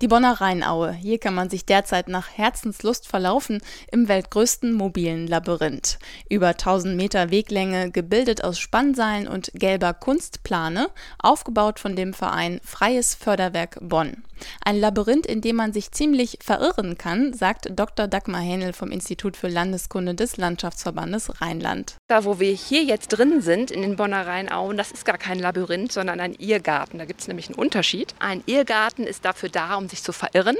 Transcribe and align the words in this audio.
Die 0.00 0.08
Bonner 0.08 0.40
Rheinaue. 0.40 0.92
Hier 0.92 1.18
kann 1.18 1.34
man 1.34 1.48
sich 1.48 1.66
derzeit 1.66 2.08
nach 2.08 2.28
Herzenslust 2.28 3.06
verlaufen 3.06 3.62
im 3.92 4.08
weltgrößten 4.08 4.72
mobilen 4.72 5.28
Labyrinth. 5.28 5.98
Über 6.28 6.48
1000 6.48 6.96
Meter 6.96 7.30
Weglänge, 7.30 7.92
gebildet 7.92 8.42
aus 8.42 8.58
Spannseilen 8.58 9.28
und 9.28 9.52
gelber 9.54 9.94
Kunstplane, 9.94 10.88
aufgebaut 11.18 11.78
von 11.78 11.94
dem 11.94 12.12
Verein 12.12 12.60
Freies 12.64 13.14
Förderwerk 13.14 13.78
Bonn. 13.80 14.24
Ein 14.64 14.80
Labyrinth, 14.80 15.26
in 15.26 15.40
dem 15.40 15.56
man 15.56 15.72
sich 15.72 15.92
ziemlich 15.92 16.38
verirren 16.42 16.98
kann, 16.98 17.32
sagt 17.32 17.68
Dr. 17.70 18.08
Dagmar 18.08 18.40
Hähnel 18.40 18.72
vom 18.72 18.90
Institut 18.90 19.36
für 19.36 19.48
Landeskunde 19.48 20.14
des 20.14 20.36
Landschaftsverbandes 20.36 21.40
Rheinland. 21.40 21.96
Da, 22.08 22.24
wo 22.24 22.40
wir 22.40 22.52
hier 22.52 22.82
jetzt 22.82 23.08
drin 23.08 23.40
sind, 23.40 23.70
in 23.70 23.82
den 23.82 23.96
Bonner 23.96 24.26
Rheinauen, 24.26 24.76
das 24.76 24.90
ist 24.90 25.04
gar 25.04 25.18
kein 25.18 25.38
Labyrinth, 25.38 25.92
sondern 25.92 26.20
ein 26.20 26.34
Irrgarten. 26.34 26.98
Da 26.98 27.04
gibt 27.04 27.20
es 27.20 27.28
nämlich 27.28 27.48
einen 27.48 27.58
Unterschied. 27.58 28.14
Ein 28.18 28.42
Irrgarten 28.46 29.06
ist 29.06 29.24
dafür 29.24 29.48
da, 29.48 29.76
um 29.76 29.83
sich 29.88 30.02
zu 30.02 30.12
verirren. 30.12 30.56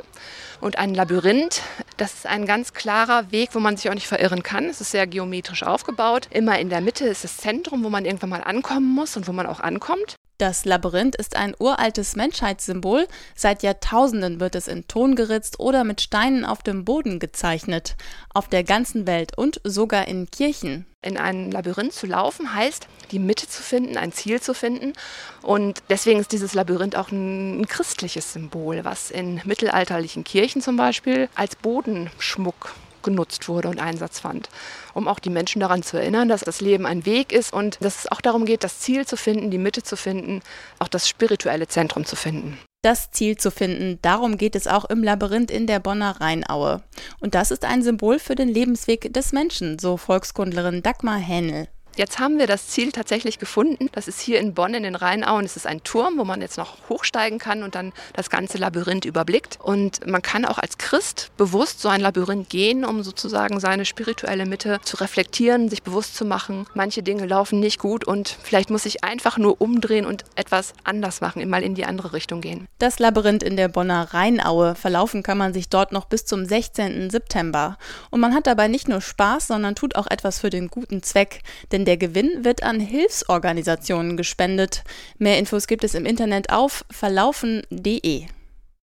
Und 0.60 0.78
ein 0.78 0.94
Labyrinth, 0.94 1.62
das 1.96 2.14
ist 2.14 2.26
ein 2.26 2.46
ganz 2.46 2.72
klarer 2.72 3.30
Weg, 3.30 3.50
wo 3.52 3.60
man 3.60 3.76
sich 3.76 3.88
auch 3.90 3.94
nicht 3.94 4.06
verirren 4.06 4.42
kann. 4.42 4.64
Es 4.66 4.80
ist 4.80 4.90
sehr 4.90 5.06
geometrisch 5.06 5.62
aufgebaut. 5.62 6.28
Immer 6.30 6.58
in 6.58 6.70
der 6.70 6.80
Mitte 6.80 7.06
ist 7.06 7.24
das 7.24 7.36
Zentrum, 7.36 7.84
wo 7.84 7.90
man 7.90 8.04
irgendwann 8.04 8.30
mal 8.30 8.44
ankommen 8.44 8.94
muss 8.94 9.16
und 9.16 9.28
wo 9.28 9.32
man 9.32 9.46
auch 9.46 9.60
ankommt. 9.60 10.16
Das 10.38 10.64
Labyrinth 10.64 11.14
ist 11.14 11.36
ein 11.36 11.54
uraltes 11.60 12.16
Menschheitssymbol. 12.16 13.06
Seit 13.36 13.62
Jahrtausenden 13.62 14.40
wird 14.40 14.56
es 14.56 14.66
in 14.66 14.88
Ton 14.88 15.14
geritzt 15.14 15.60
oder 15.60 15.84
mit 15.84 16.00
Steinen 16.00 16.44
auf 16.44 16.64
dem 16.64 16.84
Boden 16.84 17.20
gezeichnet. 17.20 17.94
Auf 18.32 18.48
der 18.48 18.64
ganzen 18.64 19.06
Welt 19.06 19.38
und 19.38 19.60
sogar 19.62 20.08
in 20.08 20.28
Kirchen. 20.28 20.86
In 21.02 21.18
ein 21.18 21.52
Labyrinth 21.52 21.92
zu 21.92 22.06
laufen 22.06 22.52
heißt, 22.52 22.88
die 23.12 23.20
Mitte 23.20 23.46
zu 23.46 23.62
finden, 23.62 23.96
ein 23.96 24.10
Ziel 24.10 24.40
zu 24.40 24.54
finden. 24.54 24.94
Und 25.40 25.84
deswegen 25.88 26.18
ist 26.18 26.32
dieses 26.32 26.52
Labyrinth 26.52 26.96
auch 26.96 27.12
ein, 27.12 27.66
christliches 27.68 28.32
Symbol, 28.32 28.84
was 28.84 29.12
in 29.12 29.40
mittelalterlichen 29.44 30.24
Kirchen 30.24 30.60
zum 30.60 30.76
Beispiel 30.76 31.28
als 31.36 31.54
Bodenschmuck 31.54 32.74
genutzt 33.04 33.48
wurde 33.48 33.68
und 33.68 33.78
Einsatz 33.78 34.18
fand. 34.18 34.48
Um 34.92 35.06
auch 35.06 35.20
die 35.20 35.30
Menschen 35.30 35.60
daran 35.60 35.84
zu 35.84 35.96
erinnern, 35.96 36.28
dass 36.28 36.40
das 36.40 36.60
Leben 36.60 36.86
ein 36.86 37.06
Weg 37.06 37.32
ist 37.32 37.52
und 37.52 37.78
dass 37.80 38.00
es 38.00 38.10
auch 38.10 38.20
darum 38.20 38.44
geht, 38.44 38.64
das 38.64 38.80
Ziel 38.80 39.06
zu 39.06 39.16
finden, 39.16 39.52
die 39.52 39.58
Mitte 39.58 39.84
zu 39.84 39.96
finden, 39.96 40.42
auch 40.80 40.88
das 40.88 41.08
spirituelle 41.08 41.68
Zentrum 41.68 42.04
zu 42.04 42.16
finden. 42.16 42.58
Das 42.82 43.10
Ziel 43.12 43.38
zu 43.38 43.50
finden, 43.50 43.98
darum 44.02 44.36
geht 44.36 44.56
es 44.56 44.66
auch 44.66 44.84
im 44.84 45.02
Labyrinth 45.02 45.50
in 45.50 45.66
der 45.66 45.78
Bonner 45.78 46.20
Rheinaue. 46.20 46.82
Und 47.20 47.34
das 47.34 47.50
ist 47.50 47.64
ein 47.64 47.82
Symbol 47.82 48.18
für 48.18 48.34
den 48.34 48.48
Lebensweg 48.48 49.14
des 49.14 49.32
Menschen, 49.32 49.78
so 49.78 49.96
Volkskundlerin 49.96 50.82
Dagmar 50.82 51.18
Hähnel. 51.18 51.68
Jetzt 51.96 52.18
haben 52.18 52.38
wir 52.38 52.46
das 52.46 52.68
Ziel 52.68 52.92
tatsächlich 52.92 53.38
gefunden. 53.38 53.88
Das 53.92 54.08
ist 54.08 54.20
hier 54.20 54.40
in 54.40 54.54
Bonn 54.54 54.74
in 54.74 54.82
den 54.82 54.96
Rheinauen. 54.96 55.44
Es 55.44 55.56
ist 55.56 55.66
ein 55.66 55.82
Turm, 55.84 56.18
wo 56.18 56.24
man 56.24 56.40
jetzt 56.40 56.58
noch 56.58 56.76
hochsteigen 56.88 57.38
kann 57.38 57.62
und 57.62 57.74
dann 57.74 57.92
das 58.14 58.30
ganze 58.30 58.58
Labyrinth 58.58 59.04
überblickt. 59.04 59.58
Und 59.62 60.06
man 60.06 60.22
kann 60.22 60.44
auch 60.44 60.58
als 60.58 60.78
Christ 60.78 61.30
bewusst 61.36 61.80
so 61.80 61.88
ein 61.88 62.00
Labyrinth 62.00 62.50
gehen, 62.50 62.84
um 62.84 63.02
sozusagen 63.02 63.60
seine 63.60 63.84
spirituelle 63.84 64.46
Mitte 64.46 64.80
zu 64.82 64.96
reflektieren, 64.96 65.68
sich 65.68 65.82
bewusst 65.82 66.16
zu 66.16 66.24
machen. 66.24 66.66
Manche 66.74 67.02
Dinge 67.02 67.26
laufen 67.26 67.60
nicht 67.60 67.78
gut 67.78 68.04
und 68.04 68.36
vielleicht 68.42 68.70
muss 68.70 68.86
ich 68.86 69.04
einfach 69.04 69.38
nur 69.38 69.60
umdrehen 69.60 70.06
und 70.06 70.24
etwas 70.34 70.72
anders 70.84 71.20
machen, 71.20 71.48
mal 71.48 71.62
in 71.62 71.74
die 71.74 71.84
andere 71.84 72.12
Richtung 72.12 72.40
gehen. 72.40 72.66
Das 72.78 72.98
Labyrinth 72.98 73.42
in 73.42 73.56
der 73.56 73.68
Bonner 73.68 74.12
Rheinaue. 74.12 74.74
Verlaufen 74.74 75.22
kann 75.22 75.38
man 75.38 75.52
sich 75.52 75.68
dort 75.68 75.92
noch 75.92 76.06
bis 76.06 76.24
zum 76.24 76.44
16. 76.44 77.10
September. 77.10 77.78
Und 78.10 78.20
man 78.20 78.34
hat 78.34 78.46
dabei 78.46 78.68
nicht 78.68 78.88
nur 78.88 79.00
Spaß, 79.00 79.46
sondern 79.48 79.74
tut 79.74 79.96
auch 79.96 80.06
etwas 80.06 80.40
für 80.40 80.50
den 80.50 80.68
guten 80.68 81.02
Zweck. 81.02 81.42
Der 81.84 81.96
Gewinn 81.98 82.44
wird 82.44 82.62
an 82.62 82.80
Hilfsorganisationen 82.80 84.16
gespendet. 84.16 84.84
Mehr 85.18 85.38
Infos 85.38 85.66
gibt 85.66 85.84
es 85.84 85.94
im 85.94 86.06
Internet 86.06 86.50
auf 86.50 86.84
verlaufen.de. 86.90 88.26